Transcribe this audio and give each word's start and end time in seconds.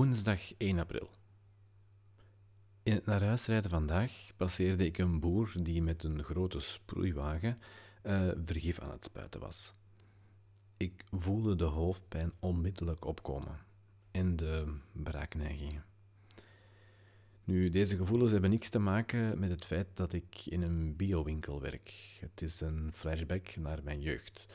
Woensdag 0.00 0.40
1 0.56 0.78
april. 0.78 1.10
In 2.82 2.92
het 2.92 3.06
naar 3.06 3.22
huis 3.22 3.46
rijden 3.46 3.70
vandaag 3.70 4.12
passeerde 4.36 4.84
ik 4.84 4.98
een 4.98 5.20
boer 5.20 5.52
die 5.62 5.82
met 5.82 6.04
een 6.04 6.24
grote 6.24 6.60
sproeiwagen 6.60 7.58
uh, 8.06 8.30
vergif 8.44 8.78
aan 8.78 8.90
het 8.90 9.04
spuiten 9.04 9.40
was. 9.40 9.74
Ik 10.76 11.04
voelde 11.10 11.56
de 11.56 11.64
hoofdpijn 11.64 12.32
onmiddellijk 12.38 13.04
opkomen 13.04 13.58
en 14.10 14.36
de 14.36 14.74
braakneigingen. 14.92 15.84
Nu, 17.44 17.68
deze 17.68 17.96
gevoelens 17.96 18.32
hebben 18.32 18.50
niks 18.50 18.68
te 18.68 18.78
maken 18.78 19.38
met 19.38 19.50
het 19.50 19.64
feit 19.64 19.88
dat 19.94 20.12
ik 20.12 20.46
in 20.46 20.62
een 20.62 20.96
biowinkel 20.96 21.60
werk. 21.60 22.18
Het 22.20 22.42
is 22.42 22.60
een 22.60 22.90
flashback 22.94 23.56
naar 23.56 23.80
mijn 23.82 24.00
jeugd. 24.00 24.46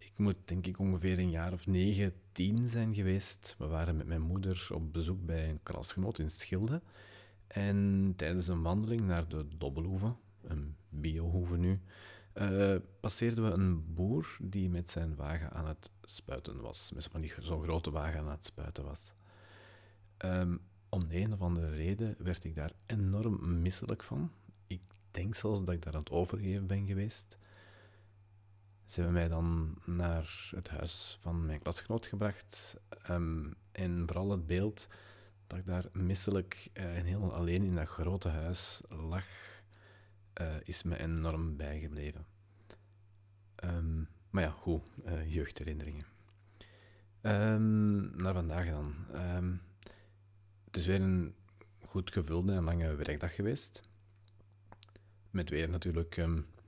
Ik 0.00 0.12
moet 0.16 0.36
denk 0.44 0.66
ik 0.66 0.78
ongeveer 0.78 1.18
een 1.18 1.30
jaar 1.30 1.52
of 1.52 1.66
negen, 1.66 2.12
tien 2.32 2.68
zijn 2.68 2.94
geweest. 2.94 3.54
We 3.58 3.66
waren 3.66 3.96
met 3.96 4.06
mijn 4.06 4.20
moeder 4.20 4.68
op 4.72 4.92
bezoek 4.92 5.26
bij 5.26 5.50
een 5.50 5.62
klasgenoot 5.62 6.18
in 6.18 6.30
Schilde. 6.30 6.82
En 7.46 8.12
tijdens 8.16 8.48
een 8.48 8.62
wandeling 8.62 9.00
naar 9.00 9.28
de 9.28 9.46
Dobbelhoeve, 9.58 10.14
een 10.42 10.76
biohoeve 10.88 11.56
nu, 11.56 11.80
uh, 12.34 12.76
passeerden 13.00 13.44
we 13.44 13.58
een 13.58 13.94
boer 13.94 14.36
die 14.40 14.70
met 14.70 14.90
zijn 14.90 15.16
wagen 15.16 15.52
aan 15.52 15.66
het 15.66 15.90
spuiten 16.02 16.60
was. 16.60 16.92
Met 16.94 17.08
zo'n 17.40 17.62
grote 17.62 17.90
wagen 17.90 18.20
aan 18.20 18.30
het 18.30 18.46
spuiten 18.46 18.84
was. 18.84 19.12
Um, 20.24 20.60
om 20.88 21.08
de 21.08 21.16
een 21.16 21.32
of 21.32 21.40
andere 21.40 21.70
reden 21.70 22.14
werd 22.18 22.44
ik 22.44 22.54
daar 22.54 22.72
enorm 22.86 23.62
misselijk 23.62 24.02
van. 24.02 24.30
Ik 24.66 24.80
denk 25.10 25.34
zelfs 25.34 25.64
dat 25.64 25.74
ik 25.74 25.82
daar 25.82 25.94
aan 25.94 26.00
het 26.00 26.10
overgeven 26.10 26.66
ben 26.66 26.86
geweest. 26.86 27.36
Ze 28.90 29.00
hebben 29.00 29.20
mij 29.20 29.28
dan 29.28 29.78
naar 29.84 30.50
het 30.54 30.68
huis 30.68 31.18
van 31.20 31.46
mijn 31.46 31.62
klasgenoot 31.62 32.06
gebracht. 32.06 32.76
Um, 33.10 33.54
en 33.72 34.02
vooral 34.06 34.30
het 34.30 34.46
beeld 34.46 34.86
dat 35.46 35.58
ik 35.58 35.66
daar 35.66 35.84
misselijk 35.92 36.70
uh, 36.74 36.96
en 36.96 37.04
heel 37.04 37.34
alleen 37.34 37.62
in 37.62 37.74
dat 37.74 37.88
grote 37.88 38.28
huis 38.28 38.80
lag, 38.88 39.24
uh, 40.40 40.54
is 40.62 40.82
me 40.82 40.98
enorm 40.98 41.56
bijgebleven. 41.56 42.26
Um, 43.64 44.08
maar 44.30 44.42
ja, 44.42 44.54
hoe 44.60 44.82
uh, 45.06 45.32
jeugdherinneringen. 45.32 46.06
Um, 47.22 48.16
naar 48.16 48.34
vandaag 48.34 48.66
dan. 48.68 48.94
het 50.64 50.76
is 50.76 50.86
weer 50.86 51.00
een 51.00 51.34
goed 51.86 52.12
gevulde 52.12 52.52
en 52.52 52.64
lange 52.64 52.94
werkdag 52.94 53.34
geweest. 53.34 53.80
Met 55.30 55.50
weer 55.50 55.68
natuurlijk 55.68 56.16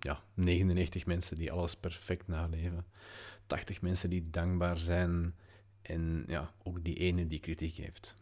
ja, 0.02 0.22
99 0.34 1.06
mensen 1.06 1.36
die 1.36 1.52
alles 1.52 1.76
perfect 1.76 2.28
naleven. 2.28 2.86
80 3.46 3.82
mensen 3.82 4.10
die 4.10 4.30
dankbaar 4.30 4.78
zijn. 4.78 5.34
En 5.82 6.24
ja, 6.26 6.54
ook 6.62 6.84
die 6.84 6.96
ene 6.96 7.26
die 7.26 7.40
kritiek 7.40 7.76
heeft. 7.76 8.14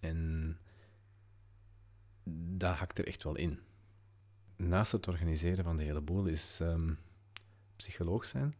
En 0.00 0.58
dat 2.56 2.74
hakt 2.74 2.98
er 2.98 3.06
echt 3.06 3.22
wel 3.22 3.36
in. 3.36 3.58
Naast 4.56 4.92
het 4.92 5.08
organiseren 5.08 5.64
van 5.64 5.76
de 5.76 5.82
hele 5.82 6.00
boel 6.00 6.26
is 6.26 6.58
um, 6.62 6.98
psycholoog 7.76 8.24
zijn 8.24 8.54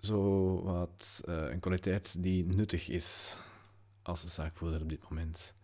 zo 0.00 0.62
wat 0.62 1.20
uh, 1.28 1.50
een 1.50 1.60
kwaliteit 1.60 2.22
die 2.22 2.44
nuttig 2.44 2.88
is 2.88 3.36
als 4.02 4.24
zaakvoerder 4.24 4.82
op 4.82 4.88
dit 4.88 5.08
moment. 5.08 5.54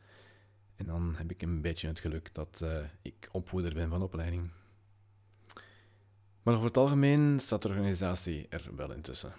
En 0.77 0.87
dan 0.87 1.15
heb 1.17 1.31
ik 1.31 1.43
een 1.43 1.61
beetje 1.61 1.89
het 1.89 2.01
geluk 2.01 2.35
dat 2.35 2.61
uh, 2.63 2.85
ik 3.03 3.29
opvoeder 3.33 3.75
ben 3.75 3.89
van 3.89 4.03
opleiding. 4.03 4.51
Maar 6.45 6.55
over 6.55 6.67
het 6.67 6.77
algemeen 6.77 7.41
staat 7.41 7.63
de 7.63 7.69
organisatie 7.69 8.47
er 8.49 8.71
wel 8.77 8.93
intussen. 8.93 9.33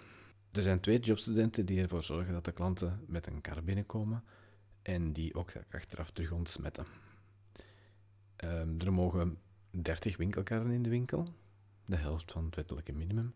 Er 0.52 0.62
zijn 0.62 0.80
twee 0.80 0.98
jobstudenten 0.98 1.66
die 1.66 1.82
ervoor 1.82 2.02
zorgen 2.02 2.32
dat 2.32 2.44
de 2.44 2.52
klanten 2.52 3.00
met 3.06 3.26
een 3.26 3.40
kar 3.40 3.64
binnenkomen 3.64 4.24
en 4.82 5.12
die 5.12 5.34
ook 5.34 5.52
achteraf 5.70 6.10
terug 6.10 6.32
ontsmetten. 6.32 6.86
Um, 8.44 8.80
er 8.80 8.92
mogen 8.92 9.38
30 9.70 10.16
winkelkarren 10.16 10.70
in 10.70 10.82
de 10.82 10.88
winkel, 10.88 11.34
de 11.84 11.96
helft 11.96 12.32
van 12.32 12.44
het 12.44 12.54
wettelijke 12.54 12.92
minimum. 12.92 13.34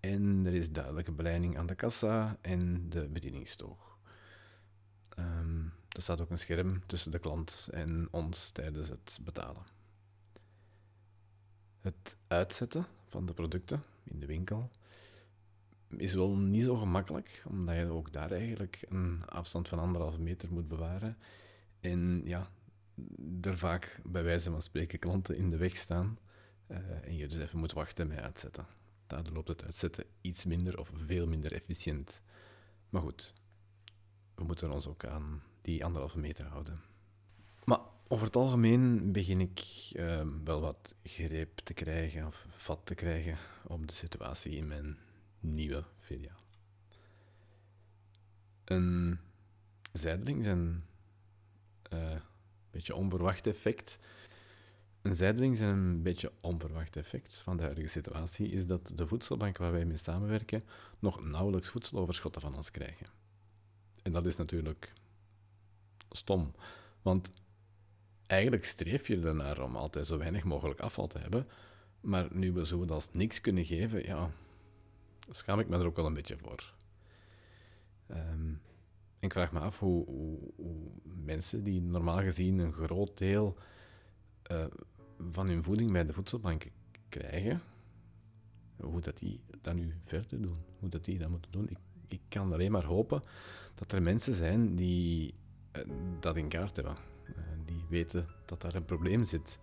En 0.00 0.46
er 0.46 0.54
is 0.54 0.72
duidelijke 0.72 1.12
beleiding 1.12 1.58
aan 1.58 1.66
de 1.66 1.74
kassa 1.74 2.38
en 2.40 2.88
de 2.88 3.08
bedieningstoog. 3.08 3.98
Um, 5.18 5.72
er 5.88 6.02
staat 6.02 6.20
ook 6.20 6.30
een 6.30 6.38
scherm 6.38 6.86
tussen 6.86 7.10
de 7.10 7.18
klant 7.18 7.68
en 7.72 8.08
ons 8.10 8.50
tijdens 8.50 8.88
het 8.88 9.18
betalen. 9.22 9.62
Het 11.82 12.16
uitzetten 12.26 12.86
van 13.08 13.26
de 13.26 13.32
producten 13.32 13.82
in 14.04 14.20
de 14.20 14.26
winkel 14.26 14.70
is 15.96 16.14
wel 16.14 16.36
niet 16.36 16.62
zo 16.62 16.76
gemakkelijk, 16.76 17.42
omdat 17.48 17.76
je 17.76 17.84
ook 17.86 18.12
daar 18.12 18.30
eigenlijk 18.30 18.84
een 18.88 19.24
afstand 19.26 19.68
van 19.68 19.78
anderhalve 19.78 20.20
meter 20.20 20.52
moet 20.52 20.68
bewaren. 20.68 21.16
En 21.80 22.22
ja, 22.24 22.50
er 23.40 23.58
vaak 23.58 24.00
bij 24.04 24.22
wijze 24.22 24.50
van 24.50 24.62
spreken 24.62 24.98
klanten 24.98 25.36
in 25.36 25.50
de 25.50 25.56
weg 25.56 25.76
staan 25.76 26.18
uh, 26.68 26.78
en 26.78 27.16
je 27.16 27.26
dus 27.28 27.38
even 27.38 27.58
moet 27.58 27.72
wachten 27.72 28.06
met 28.06 28.18
uitzetten. 28.18 28.66
Daardoor 29.06 29.34
loopt 29.34 29.48
het 29.48 29.64
uitzetten 29.64 30.04
iets 30.20 30.44
minder 30.44 30.78
of 30.78 30.90
veel 31.06 31.26
minder 31.26 31.52
efficiënt. 31.52 32.20
Maar 32.90 33.02
goed, 33.02 33.32
we 34.34 34.44
moeten 34.44 34.70
ons 34.70 34.86
ook 34.86 35.04
aan 35.04 35.42
die 35.62 35.84
anderhalve 35.84 36.18
meter 36.18 36.46
houden. 36.46 36.91
Over 38.12 38.26
het 38.26 38.36
algemeen 38.36 39.12
begin 39.12 39.40
ik 39.40 39.90
uh, 39.92 40.22
wel 40.44 40.60
wat 40.60 40.94
greep 41.02 41.58
te 41.58 41.74
krijgen 41.74 42.26
of 42.26 42.46
vat 42.50 42.80
te 42.84 42.94
krijgen 42.94 43.36
op 43.66 43.86
de 43.88 43.94
situatie 43.94 44.52
in 44.52 44.68
mijn 44.68 44.98
nieuwe 45.40 45.84
filiaal. 45.98 46.38
Een 48.64 49.18
zijdeling 49.92 50.40
is 50.40 50.46
een 50.46 50.84
uh, 51.92 52.20
beetje 52.70 52.94
onverwacht 52.94 53.46
effect. 53.46 53.98
Een 55.02 55.14
zijdeling 55.14 55.54
is 55.54 55.60
een 55.60 56.02
beetje 56.02 56.32
onverwacht 56.40 56.96
effect 56.96 57.36
van 57.36 57.56
de 57.56 57.62
huidige 57.62 57.88
situatie 57.88 58.48
is 58.48 58.66
dat 58.66 58.92
de 58.94 59.06
voedselbank 59.06 59.58
waar 59.58 59.72
wij 59.72 59.84
mee 59.84 59.96
samenwerken 59.96 60.62
nog 60.98 61.24
nauwelijks 61.24 61.68
voedseloverschotten 61.68 62.42
van 62.42 62.54
ons 62.54 62.70
krijgen. 62.70 63.06
En 64.02 64.12
dat 64.12 64.26
is 64.26 64.36
natuurlijk 64.36 64.92
stom, 66.10 66.54
want 67.02 67.32
eigenlijk 68.32 68.64
streef 68.64 69.06
je 69.06 69.20
ernaar 69.20 69.62
om 69.62 69.76
altijd 69.76 70.06
zo 70.06 70.18
weinig 70.18 70.44
mogelijk 70.44 70.80
afval 70.80 71.06
te 71.06 71.18
hebben, 71.18 71.46
maar 72.00 72.28
nu 72.30 72.52
we 72.52 72.66
zo 72.66 72.84
als 72.84 73.12
niks 73.12 73.40
kunnen 73.40 73.64
geven, 73.64 74.04
ja, 74.04 74.30
schaam 75.30 75.58
ik 75.60 75.68
me 75.68 75.78
er 75.78 75.86
ook 75.86 75.96
wel 75.96 76.06
een 76.06 76.14
beetje 76.14 76.36
voor. 76.38 76.74
Um, 78.10 78.60
ik 79.18 79.32
vraag 79.32 79.52
me 79.52 79.58
af 79.58 79.78
hoe, 79.78 80.04
hoe, 80.06 80.38
mensen 81.24 81.64
die 81.64 81.80
normaal 81.80 82.18
gezien 82.18 82.58
een 82.58 82.72
groot 82.72 83.18
deel 83.18 83.56
uh, 84.52 84.64
van 85.32 85.48
hun 85.48 85.62
voeding 85.62 85.92
bij 85.92 86.04
de 86.04 86.12
voedselbank 86.12 86.66
krijgen, 87.08 87.62
hoe 88.76 89.00
dat 89.00 89.18
die 89.18 89.42
dat 89.60 89.74
nu 89.74 89.94
verder 90.02 90.42
doen, 90.42 90.56
hoe 90.78 90.88
dat 90.88 91.04
die 91.04 91.18
dat 91.18 91.28
moeten 91.28 91.52
doen. 91.52 91.68
Ik, 91.68 91.78
ik 92.08 92.20
kan 92.28 92.52
alleen 92.52 92.72
maar 92.72 92.84
hopen 92.84 93.22
dat 93.74 93.92
er 93.92 94.02
mensen 94.02 94.34
zijn 94.34 94.76
die 94.76 95.34
uh, 95.76 95.82
dat 96.20 96.36
in 96.36 96.48
kaart 96.48 96.76
hebben. 96.76 97.11
Die 97.64 97.84
weten 97.88 98.26
dat 98.44 98.60
daar 98.60 98.74
een 98.74 98.84
probleem 98.84 99.24
zit. 99.24 99.58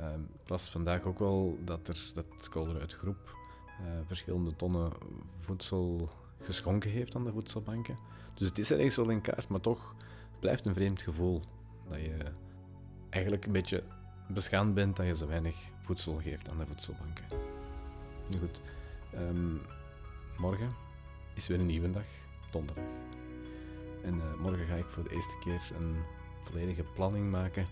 Uh, 0.00 0.06
ik 0.42 0.48
las 0.48 0.70
vandaag 0.70 1.02
ook 1.02 1.18
wel 1.18 1.58
dat 1.64 1.88
er 1.88 2.10
dat 2.14 2.48
Colruyt 2.50 2.92
Groep 2.92 3.36
uh, 3.80 3.86
verschillende 4.06 4.56
tonnen 4.56 4.92
voedsel 5.40 6.08
geschonken 6.40 6.90
heeft 6.90 7.14
aan 7.14 7.24
de 7.24 7.32
voedselbanken. 7.32 7.96
Dus 8.34 8.48
het 8.48 8.58
is 8.58 8.70
ergens 8.70 8.96
wel 8.96 9.08
in 9.08 9.20
kaart, 9.20 9.48
maar 9.48 9.60
toch 9.60 9.94
blijft 10.38 10.66
een 10.66 10.74
vreemd 10.74 11.02
gevoel 11.02 11.42
dat 11.88 12.00
je 12.00 12.16
eigenlijk 13.10 13.44
een 13.44 13.52
beetje 13.52 13.82
beschaamd 14.28 14.74
bent 14.74 14.96
dat 14.96 15.06
je 15.06 15.16
zo 15.16 15.26
weinig 15.26 15.56
voedsel 15.80 16.20
geeft 16.22 16.50
aan 16.50 16.58
de 16.58 16.66
voedselbanken. 16.66 17.24
Nu 18.28 18.38
goed, 18.38 18.62
um, 19.14 19.60
morgen 20.38 20.70
is 21.34 21.46
weer 21.46 21.60
een 21.60 21.66
nieuwe 21.66 21.90
dag, 21.90 22.06
donderdag. 22.50 22.84
En 24.02 24.14
uh, 24.14 24.34
morgen 24.38 24.66
ga 24.66 24.74
ik 24.74 24.86
voor 24.88 25.02
de 25.02 25.14
eerste 25.14 25.38
keer 25.38 25.70
een 25.80 25.96
volledige 26.42 26.82
planning 26.82 27.30
maken 27.30 27.66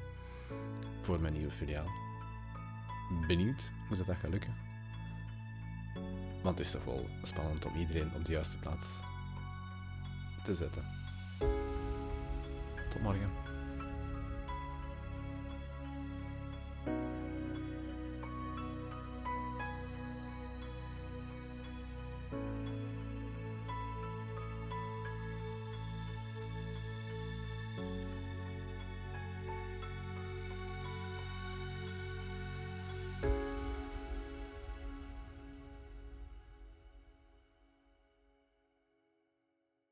voor 1.03 1.21
mijn 1.21 1.33
nieuwe 1.33 1.51
filiaal. 1.51 1.87
Benieuwd 3.27 3.71
hoe 3.89 3.97
dat, 3.97 4.17
gaat 4.17 4.31
lukken. 4.31 4.55
Want 6.43 6.59
het 6.59 6.67
is 6.67 6.71
toch 6.71 6.85
wel 6.85 7.09
spannend 7.23 7.67
om 7.67 7.77
iedereen 7.77 8.15
op 8.15 8.25
de 8.25 8.33
juiste 8.33 8.59
plaats 8.59 9.01
te 10.45 10.55
zetten. 10.55 10.85
Tot 12.91 13.03
morgen. 13.03 13.50